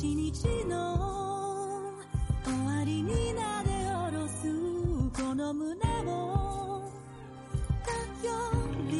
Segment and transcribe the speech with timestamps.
[0.00, 1.92] 一日の
[2.42, 4.48] 終わりになで下ろす
[5.14, 6.90] この胸を
[7.84, 8.32] 頼
[8.88, 8.94] り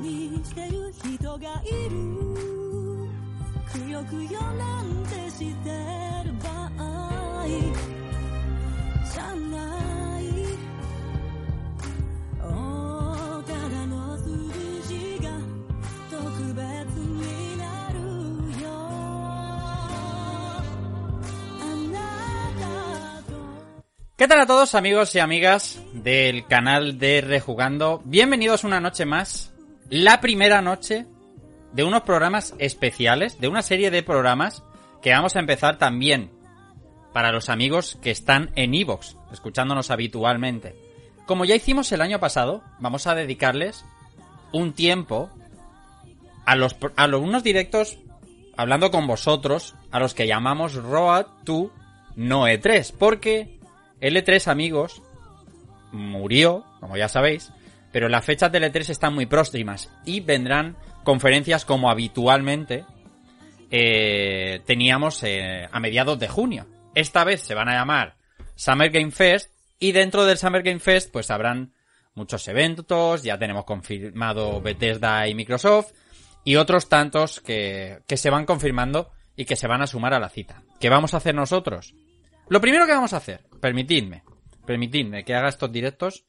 [0.00, 1.96] にしてる人がいる。
[3.70, 5.07] くよくよなんて
[24.18, 28.02] ¿Qué tal a todos amigos y amigas del canal de Rejugando?
[28.04, 29.54] Bienvenidos una noche más,
[29.90, 31.06] la primera noche
[31.72, 34.64] de unos programas especiales, de una serie de programas
[35.02, 36.32] que vamos a empezar también
[37.12, 40.74] para los amigos que están en Evox, escuchándonos habitualmente.
[41.24, 43.84] Como ya hicimos el año pasado, vamos a dedicarles
[44.50, 45.30] un tiempo
[46.44, 48.00] a los a los unos directos
[48.56, 51.70] hablando con vosotros a los que llamamos Road to
[52.16, 53.57] No E3, porque
[54.00, 55.02] el E3, amigos,
[55.92, 57.52] murió, como ya sabéis,
[57.92, 62.84] pero las fechas del E3 están muy próximas y vendrán conferencias como habitualmente
[63.70, 66.66] eh, teníamos eh, a mediados de junio.
[66.94, 68.16] Esta vez se van a llamar
[68.54, 71.72] Summer Game Fest y dentro del Summer Game Fest pues habrán
[72.14, 75.92] muchos eventos, ya tenemos confirmado Bethesda y Microsoft
[76.44, 80.20] y otros tantos que, que se van confirmando y que se van a sumar a
[80.20, 80.62] la cita.
[80.80, 81.94] ¿Qué vamos a hacer nosotros?
[82.50, 84.24] Lo primero que vamos a hacer, permitidme,
[84.64, 86.24] permitidme que haga estos directos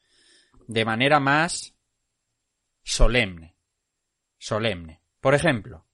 [0.68, 1.75] de manera más
[2.84, 3.56] solemne.
[4.38, 5.02] Solemne.
[5.19, 5.85] Por ejemplo.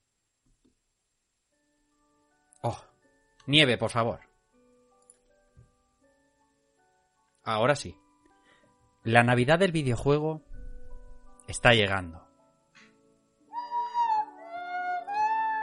[2.61, 2.83] Oh,
[3.47, 4.21] nieve, por favor.
[7.43, 7.95] Ahora sí.
[9.03, 10.41] La Navidad del videojuego
[11.47, 12.27] está llegando.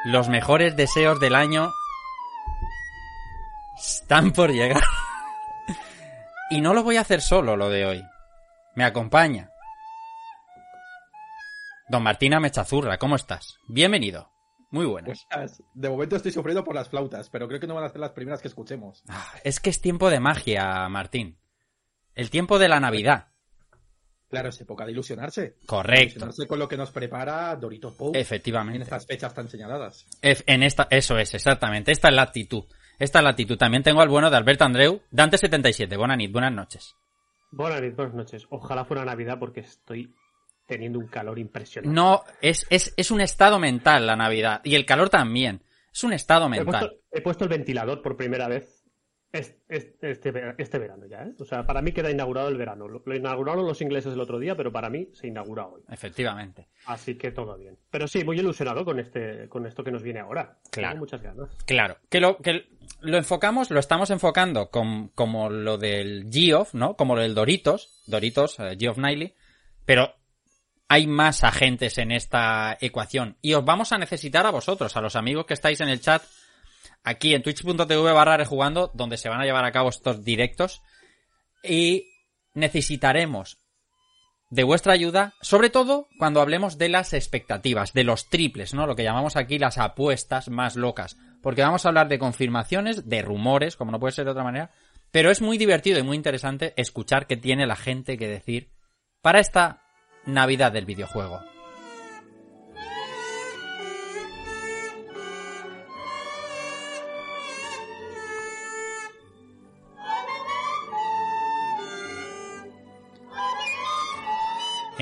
[0.05, 1.71] Los mejores deseos del año
[3.82, 4.82] están por llegar.
[6.50, 8.04] y no lo voy a hacer solo lo de hoy.
[8.75, 9.50] Me acompaña.
[11.88, 13.59] Don Martina Mechazurra, ¿cómo estás?
[13.69, 14.31] Bienvenido.
[14.70, 15.26] Muy buenas.
[15.31, 18.00] Pues, de momento estoy sufriendo por las flautas, pero creo que no van a ser
[18.00, 19.03] las primeras que escuchemos.
[19.09, 21.38] Ah, Es que es tiempo de magia, Martín.
[22.14, 23.28] El tiempo de la Navidad.
[24.31, 25.56] Claro, es época de ilusionarse.
[25.66, 26.04] Correcto.
[26.12, 28.82] Ilusionarse con lo que nos prepara Doritos en Efectivamente.
[28.82, 30.06] estas fechas tan señaladas.
[30.22, 31.93] En esta, eso es, exactamente.
[31.93, 32.64] Esta es la actitud.
[33.03, 33.59] Esta es la actitud.
[33.59, 35.99] También tengo al bueno de Alberto Andreu, Dante77.
[35.99, 36.95] Buenas noches.
[37.51, 38.47] Buenas noches, buenas noches.
[38.49, 40.15] Ojalá fuera Navidad porque estoy
[40.69, 41.93] teniendo un calor impresionante.
[41.93, 44.61] No, es, es, es un estado mental la Navidad.
[44.62, 45.65] Y el calor también.
[45.93, 46.65] Es un estado he, mental.
[46.67, 48.81] puesto, he puesto el ventilador por primera vez
[49.32, 51.32] es- es- este, vera- este verano ya, ¿eh?
[51.41, 52.87] O sea, para mí queda inaugurado el verano.
[52.87, 55.82] Lo, lo inauguraron los ingleses el otro día, pero para mí se inaugura hoy.
[55.90, 56.69] Efectivamente.
[56.87, 57.79] Así que todo bien.
[57.90, 60.58] Pero sí, muy ilusionado con este, con esto que nos viene ahora.
[60.70, 60.90] Claro.
[60.94, 61.49] Tengo muchas ganas.
[61.67, 62.67] Claro, que lo, que
[63.00, 66.94] lo enfocamos, lo estamos enfocando com- como lo del Geoff, ¿no?
[66.96, 69.35] Como lo del Doritos, Doritos, eh, Geoff Niley,
[69.87, 70.14] pero
[70.88, 75.17] hay más agentes en esta ecuación y os vamos a necesitar a vosotros, a los
[75.17, 76.23] amigos que estáis en el chat,
[77.02, 80.82] aquí en twitch.tv barra rejugando, donde se van a llevar a cabo estos directos
[81.62, 82.08] y
[82.55, 83.58] necesitaremos
[84.50, 88.87] de vuestra ayuda, sobre todo cuando hablemos de las expectativas, de los triples, ¿no?
[88.87, 91.17] Lo que llamamos aquí las apuestas más locas.
[91.40, 94.70] Porque vamos a hablar de confirmaciones, de rumores, como no puede ser de otra manera,
[95.11, 98.70] pero es muy divertido y muy interesante escuchar qué tiene la gente que decir
[99.23, 99.82] para esta
[100.26, 101.51] Navidad del videojuego.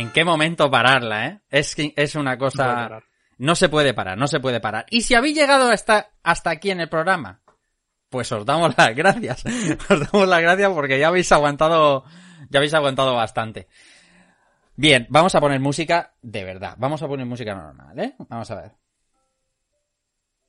[0.00, 1.40] ¿En qué momento pararla, eh?
[1.50, 3.02] Es, que es una cosa...
[3.36, 4.86] No se puede parar, no se puede parar.
[4.88, 7.42] Y si habéis llegado hasta, hasta aquí en el programa,
[8.08, 9.44] pues os damos las gracias.
[9.90, 12.04] Os damos las gracias porque ya habéis aguantado,
[12.48, 13.68] ya habéis aguantado bastante.
[14.74, 16.76] Bien, vamos a poner música de verdad.
[16.78, 18.14] Vamos a poner música normal, ¿eh?
[18.28, 18.72] Vamos a ver.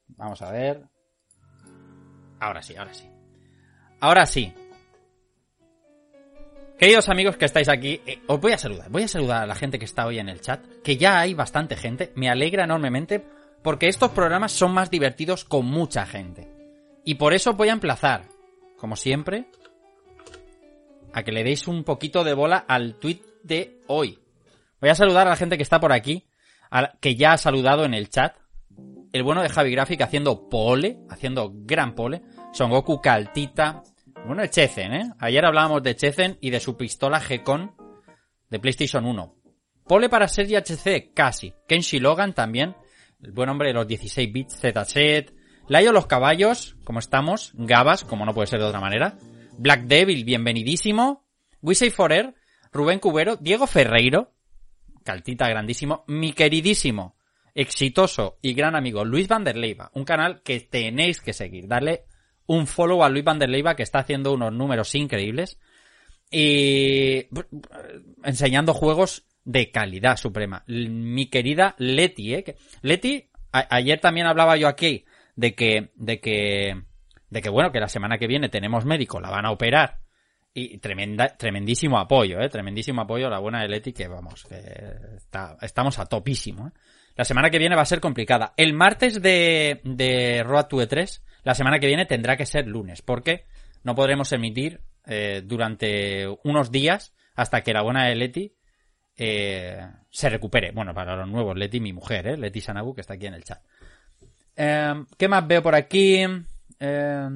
[0.08, 0.82] Vamos a ver.
[2.40, 3.10] Ahora sí, ahora sí.
[4.00, 4.54] Ahora sí.
[6.82, 8.90] Queridos amigos que estáis aquí, eh, os voy a saludar.
[8.90, 11.36] Voy a saludar a la gente que está hoy en el chat, que ya hay
[11.36, 12.12] bastante gente.
[12.16, 13.24] Me alegra enormemente
[13.62, 16.52] porque estos programas son más divertidos con mucha gente.
[17.06, 18.24] Y por eso voy a emplazar,
[18.80, 19.46] como siempre,
[21.14, 24.18] a que le deis un poquito de bola al tweet de hoy.
[24.80, 26.26] Voy a saludar a la gente que está por aquí,
[27.00, 28.36] que ya ha saludado en el chat.
[29.14, 32.24] El bueno de Javi Graphic haciendo pole, haciendo gran pole.
[32.54, 33.84] Son Goku Caltita.
[34.26, 35.12] Bueno, Chezen, ¿eh?
[35.20, 37.76] Ayer hablábamos de Chezen y de su pistola G-Con
[38.50, 39.36] de PlayStation 1.
[39.88, 41.54] Pole para Sergi HC, casi.
[41.68, 42.76] Kenshi Logan también.
[43.22, 45.34] El buen hombre de los 16 bits, ZZ.
[45.68, 47.52] Layo los caballos, como estamos.
[47.56, 49.18] Gabas, como no puede ser de otra manera.
[49.58, 51.26] Black Devil, bienvenidísimo.
[51.62, 52.36] Wisei Forer.
[52.72, 53.38] Rubén Cubero.
[53.38, 54.34] Diego Ferreiro.
[55.04, 56.04] Caltita grandísimo.
[56.08, 57.18] Mi queridísimo,
[57.56, 59.46] exitoso y gran amigo Luis Van.
[59.94, 61.68] Un canal que tenéis que seguir.
[61.68, 62.06] Darle
[62.52, 65.58] un follow a Luis Van que está haciendo unos números increíbles.
[66.30, 67.28] Y
[68.24, 70.64] enseñando juegos de calidad suprema.
[70.68, 72.56] Mi querida Leti, ¿eh?
[72.82, 75.06] Leti, ayer también hablaba yo aquí
[75.36, 76.82] de que, de que,
[77.30, 80.00] de que bueno, que la semana que viene tenemos médico, la van a operar.
[80.54, 84.62] Y tremenda, tremendísimo apoyo, eh, tremendísimo apoyo a la buena de Leti, que vamos, que
[85.16, 86.72] está, estamos a topísimo, eh.
[87.16, 88.54] La semana que viene va a ser complicada.
[88.56, 93.02] El martes de, de Road to E3, la semana que viene tendrá que ser lunes,
[93.02, 93.46] porque
[93.84, 98.56] no podremos emitir eh, durante unos días hasta que la buena de Leti
[99.18, 100.72] eh, se recupere.
[100.72, 102.38] Bueno, para los nuevos, Leti, mi mujer, ¿eh?
[102.38, 103.62] Leti Sanabu, que está aquí en el chat.
[104.56, 106.24] Eh, ¿Qué más veo por aquí?
[106.80, 107.30] Eh,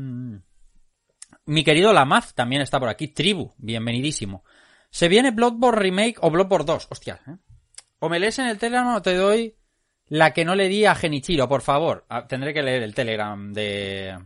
[1.46, 3.10] mi querido Lamaz también está por aquí.
[3.10, 4.44] Tribu, bienvenidísimo.
[4.90, 6.88] Se viene Bloodborne Remake o Bloodborne 2.
[6.90, 7.36] Hostia, ¿eh?
[8.00, 9.56] O me lees en el Telegram o te doy
[10.08, 12.06] la que no le di a Genichiro, por favor.
[12.10, 14.18] Ah, tendré que leer el Telegram de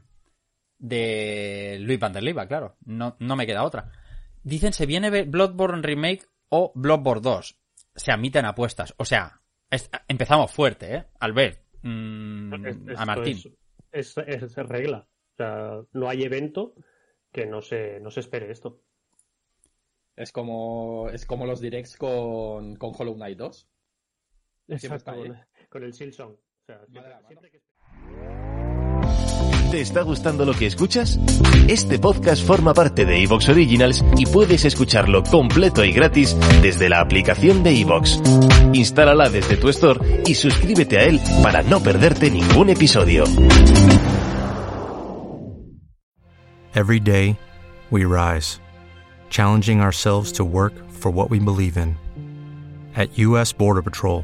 [0.78, 2.78] de Luis Van der claro.
[2.86, 3.92] No, no me queda otra.
[4.44, 7.60] Dicen se viene Bloodborne Remake o Bloodborne 2.
[7.96, 8.94] Se admiten apuestas.
[8.98, 11.06] O sea, es- empezamos fuerte, ¿eh?
[11.20, 13.38] Albert, mm, Es- a Martín.
[13.92, 15.08] Es, es- es regla.
[15.34, 16.74] O sea, no hay evento
[17.32, 18.82] que no se, no se espere esto.
[20.16, 23.70] Es como, es como los directs con, con Hollow Knight 2.
[24.78, 25.49] Siempre está Exacto.
[25.69, 26.31] Con, el Silsong.
[26.31, 27.27] O sea, siempre- Madre mía.
[27.27, 27.60] siempre que-
[29.71, 31.19] ¿Te está gustando lo que escuchas?
[31.68, 37.01] Este podcast forma parte de Evox Originals y puedes escucharlo completo y gratis desde la
[37.01, 38.19] aplicación de Evox.
[38.74, 43.25] Instálala desde tu store y suscríbete a él para no perderte ningún episodio.
[46.74, 47.38] Every day,
[47.92, 48.60] we rise,
[49.30, 51.95] challenging ourselves to work for what we believe in.
[52.95, 53.53] At U.S.
[53.53, 54.24] Border Patrol,